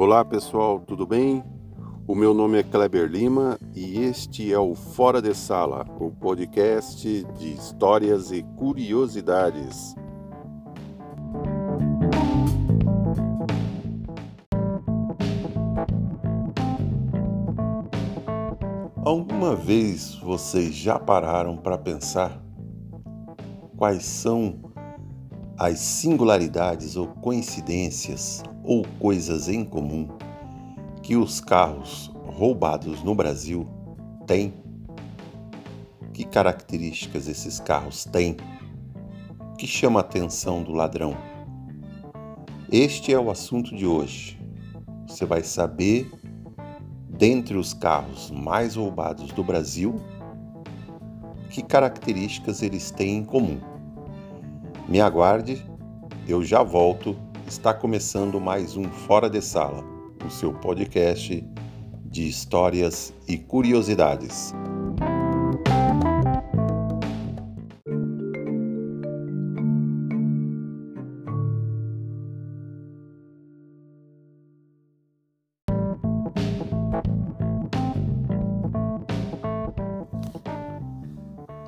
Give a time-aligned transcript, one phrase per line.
[0.00, 1.42] Olá pessoal, tudo bem?
[2.06, 7.24] O meu nome é Kleber Lima e este é o Fora de Sala, o podcast
[7.36, 9.96] de histórias e curiosidades.
[19.04, 22.40] Alguma vez vocês já pararam para pensar
[23.76, 24.60] quais são
[25.58, 30.06] as singularidades ou coincidências ou coisas em comum
[31.02, 33.66] que os carros roubados no Brasil
[34.24, 34.54] têm?
[36.12, 38.36] Que características esses carros têm?
[39.58, 41.16] Que chama a atenção do ladrão?
[42.70, 44.38] Este é o assunto de hoje.
[45.08, 46.08] Você vai saber,
[47.08, 50.00] dentre os carros mais roubados do Brasil,
[51.50, 53.77] que características eles têm em comum.
[54.88, 55.62] Me aguarde,
[56.26, 57.14] eu já volto.
[57.46, 59.84] Está começando mais um Fora de Sala,
[60.24, 61.46] o seu podcast
[62.06, 64.54] de histórias e curiosidades.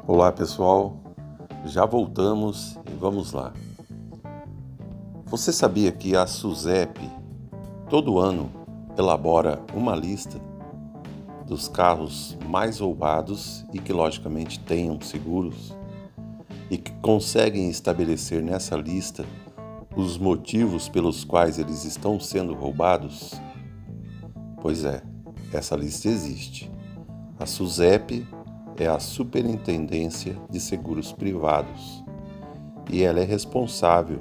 [0.07, 0.97] Olá pessoal,
[1.67, 3.55] já voltamos vamos lá.
[5.25, 7.01] Você sabia que a SUSEP
[7.89, 8.51] todo ano
[8.99, 10.39] elabora uma lista
[11.47, 15.75] dos carros mais roubados e que logicamente tenham seguros
[16.71, 19.25] e que conseguem estabelecer nessa lista
[19.97, 23.33] os motivos pelos quais eles estão sendo roubados?
[24.61, 25.03] Pois é,
[25.53, 26.71] essa lista existe.
[27.39, 28.27] A SUSEP
[28.77, 32.05] é a Superintendência de Seguros Privados
[32.93, 34.21] e ela é responsável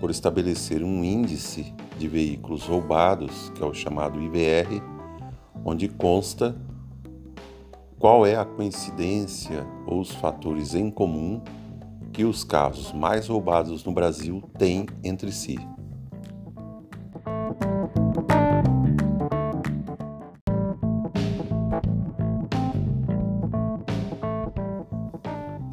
[0.00, 4.82] por estabelecer um índice de veículos roubados, que é o chamado IVR,
[5.64, 6.56] onde consta
[7.98, 11.40] qual é a coincidência ou os fatores em comum
[12.12, 15.58] que os carros mais roubados no Brasil têm entre si.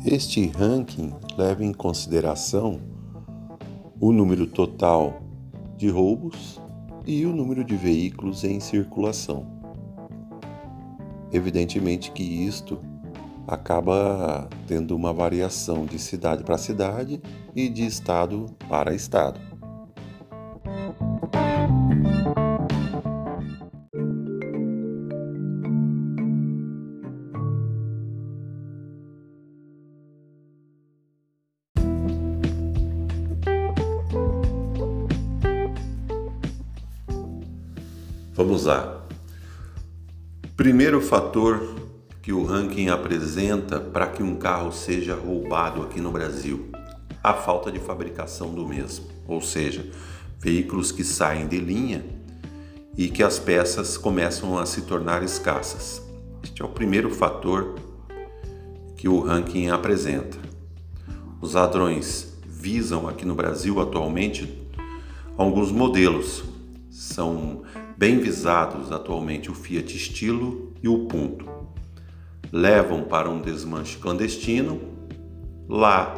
[0.06, 2.82] Este ranking leva em consideração
[4.02, 5.22] o número total
[5.78, 6.60] de roubos
[7.08, 9.48] e o número de veículos em circulação.
[11.32, 12.80] Evidentemente que isto
[13.48, 17.22] acaba tendo uma variação de cidade para cidade
[17.56, 19.53] e de estado para estado.
[38.36, 39.06] Vamos lá.
[40.58, 41.76] Primeiro fator
[42.20, 46.68] que o ranking apresenta para que um carro seja roubado aqui no Brasil:
[47.24, 49.86] a falta de fabricação do mesmo, ou seja,
[50.40, 52.04] veículos que saem de linha
[52.98, 56.02] e que as peças começam a se tornar escassas.
[56.44, 57.76] Este é o primeiro fator
[58.98, 60.40] que o ranking apresenta.
[61.40, 64.68] Os ladrões visam aqui no Brasil atualmente
[65.38, 66.44] alguns modelos.
[66.90, 67.64] São
[67.98, 71.46] bem visados atualmente o Fiat Estilo e o Punto.
[72.52, 74.82] Levam para um desmanche clandestino.
[75.68, 76.16] Lá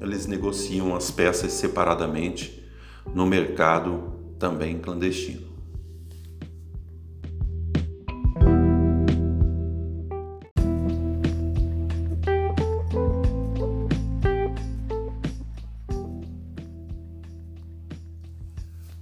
[0.00, 2.62] eles negociam as peças separadamente
[3.14, 5.54] no mercado também clandestino.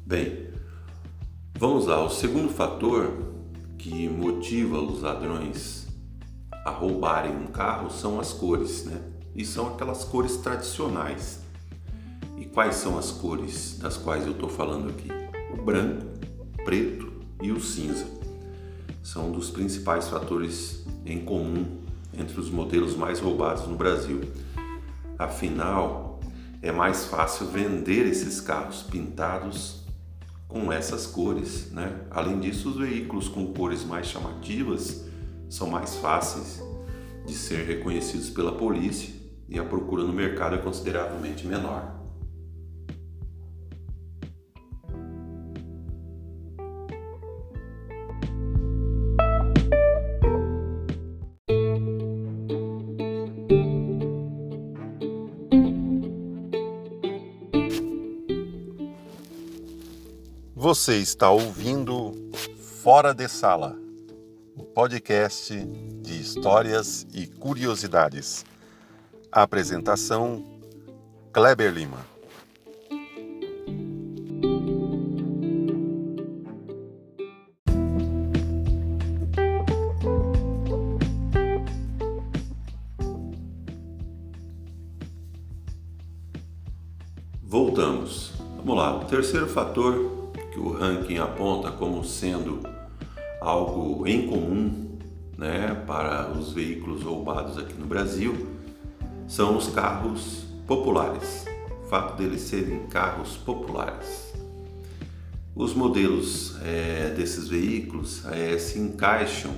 [0.06, 0.48] Bem,
[1.62, 3.22] Vamos lá, o segundo fator
[3.78, 5.86] que motiva os ladrões
[6.64, 9.00] a roubarem um carro são as cores, né?
[9.32, 11.38] E são aquelas cores tradicionais.
[12.36, 15.08] E quais são as cores das quais eu estou falando aqui?
[15.56, 16.04] O branco,
[16.40, 18.06] o preto e o cinza.
[19.00, 21.64] São dos principais fatores em comum
[22.12, 24.20] entre os modelos mais roubados no Brasil.
[25.16, 26.18] Afinal,
[26.60, 29.81] é mais fácil vender esses carros pintados
[30.52, 31.70] com essas cores.
[31.72, 32.00] Né?
[32.10, 35.04] Além disso, os veículos com cores mais chamativas
[35.48, 36.62] são mais fáceis
[37.26, 39.14] de ser reconhecidos pela polícia
[39.48, 42.01] e a procura no mercado é consideravelmente menor.
[60.74, 62.14] Você está ouvindo
[62.82, 63.78] Fora de Sala,
[64.56, 65.54] o podcast
[66.00, 68.42] de histórias e curiosidades.
[69.30, 70.42] apresentação:
[71.30, 71.98] Kleber Lima.
[87.42, 88.32] Voltamos.
[88.56, 88.96] Vamos lá.
[88.96, 90.21] O terceiro fator
[90.52, 92.60] que o ranking aponta como sendo
[93.40, 94.98] algo em comum
[95.36, 98.48] né, para os veículos roubados aqui no Brasil
[99.26, 101.46] são os carros populares.
[101.84, 104.32] O fato deles serem carros populares.
[105.54, 109.52] Os modelos é, desses veículos é, se encaixam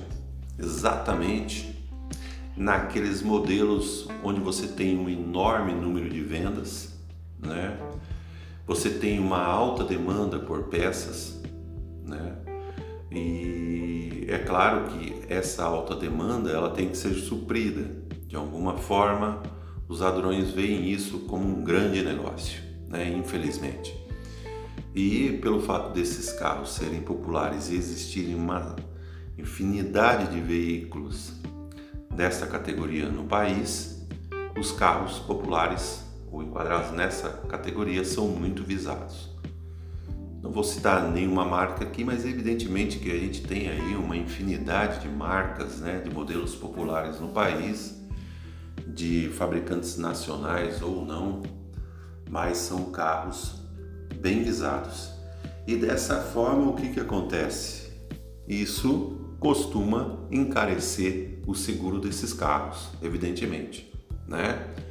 [0.57, 1.75] exatamente
[2.55, 6.93] naqueles modelos onde você tem um enorme número de vendas,
[7.39, 7.77] né?
[8.65, 11.41] Você tem uma alta demanda por peças,
[12.03, 12.35] né?
[13.11, 18.03] E é claro que essa alta demanda ela tem que ser suprida.
[18.27, 19.43] De alguma forma,
[19.87, 23.07] os ladrões veem isso como um grande negócio, né?
[23.09, 23.95] Infelizmente.
[24.95, 28.75] E pelo fato desses carros serem populares e existirem uma
[29.37, 31.33] infinidade de veículos
[32.09, 34.07] dessa categoria no país,
[34.57, 36.04] os carros populares
[36.55, 39.29] enquadrados nessa categoria são muito visados.
[40.41, 45.01] Não vou citar nenhuma marca aqui, mas evidentemente que a gente tem aí uma infinidade
[45.01, 47.99] de marcas, né, de modelos populares no país,
[48.87, 51.41] de fabricantes nacionais ou não,
[52.29, 53.55] mas são carros
[54.21, 55.11] bem visados.
[55.67, 57.91] E dessa forma, o que, que acontece?
[58.47, 63.91] Isso costuma encarecer o seguro desses carros, evidentemente,
[64.25, 64.84] né?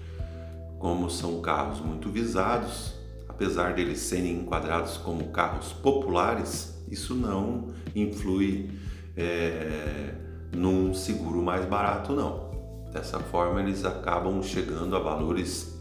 [0.79, 2.95] Como são carros muito visados,
[3.29, 8.71] apesar deles serem enquadrados como carros populares, isso não influi
[9.17, 10.15] é,
[10.55, 12.53] num seguro mais barato, não.
[12.93, 15.75] Dessa forma, eles acabam chegando a valores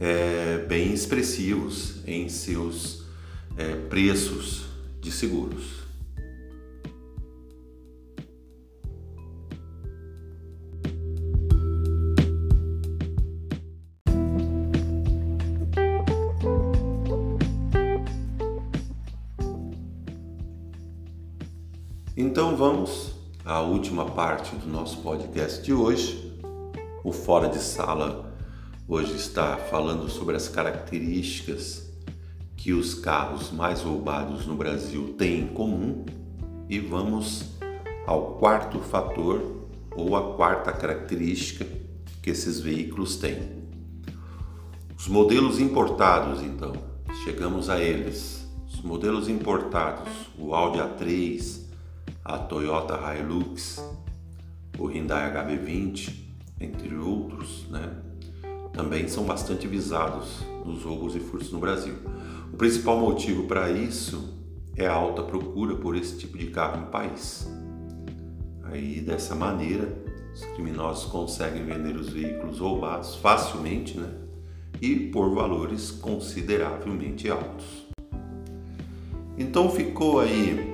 [0.00, 3.04] é, bem expressivos em seus
[3.56, 4.64] é, preços
[5.00, 5.81] de seguros.
[22.24, 26.32] Então vamos à última parte do nosso podcast de hoje.
[27.02, 28.32] O Fora de Sala
[28.86, 31.90] hoje está falando sobre as características
[32.56, 36.06] que os carros mais roubados no Brasil têm em comum
[36.68, 37.56] e vamos
[38.06, 39.66] ao quarto fator
[39.96, 41.66] ou a quarta característica
[42.22, 43.64] que esses veículos têm.
[44.96, 46.72] Os modelos importados, então,
[47.24, 48.48] chegamos a eles.
[48.72, 50.08] Os modelos importados,
[50.38, 51.61] o Audi A3,
[52.24, 53.82] a Toyota Hilux,
[54.78, 56.14] o Hyundai HB20,
[56.60, 58.02] entre outros, né?
[58.72, 61.94] também são bastante visados nos roubos e furtos no Brasil.
[62.52, 64.38] O principal motivo para isso
[64.76, 67.50] é a alta procura por esse tipo de carro no país.
[68.64, 69.92] Aí dessa maneira,
[70.32, 74.08] os criminosos conseguem vender os veículos roubados facilmente, né?
[74.80, 77.86] E por valores consideravelmente altos.
[79.36, 80.71] Então ficou aí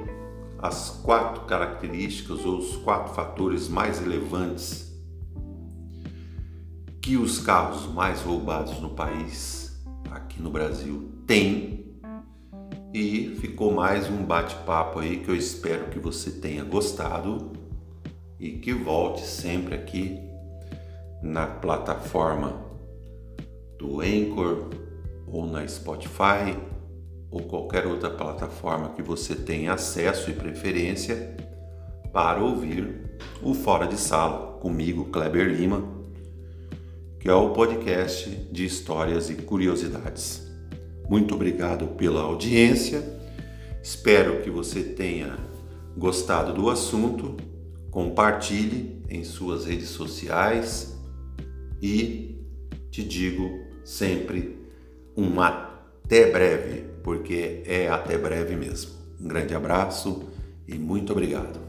[0.60, 4.88] as quatro características ou os quatro fatores mais relevantes
[7.00, 11.78] que os carros mais roubados no país, aqui no Brasil, têm.
[12.92, 17.52] E ficou mais um bate-papo aí que eu espero que você tenha gostado
[18.40, 20.18] e que volte sempre aqui
[21.22, 22.62] na plataforma
[23.78, 24.68] do Anchor
[25.26, 26.56] ou na Spotify
[27.30, 31.36] ou qualquer outra plataforma que você tenha acesso e preferência
[32.12, 35.82] para ouvir o Fora de Sala comigo, Kleber Lima,
[37.20, 40.46] que é o podcast de histórias e curiosidades.
[41.08, 43.02] Muito obrigado pela audiência.
[43.82, 45.36] Espero que você tenha
[45.96, 47.36] gostado do assunto.
[47.90, 50.96] Compartilhe em suas redes sociais
[51.82, 52.44] e
[52.90, 54.58] te digo sempre
[55.16, 58.90] um até breve porque é até breve mesmo.
[59.18, 60.28] Um grande abraço
[60.68, 61.67] e muito obrigado.